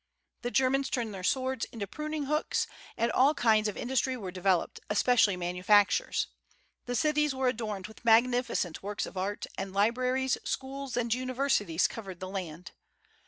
[0.41, 2.65] The Germans turned their swords into pruning hooks,
[2.97, 6.25] and all kinds of industry were developed, especially manufactures.
[6.87, 12.19] The cities were adorned with magnificent works of art, and libraries, schools, and universities covered
[12.19, 12.71] the land.